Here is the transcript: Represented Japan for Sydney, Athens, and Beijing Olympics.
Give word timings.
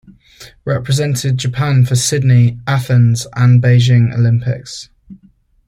Represented 0.65 1.37
Japan 1.37 1.85
for 1.85 1.95
Sydney, 1.95 2.57
Athens, 2.65 3.27
and 3.35 3.61
Beijing 3.61 4.11
Olympics. 4.11 4.89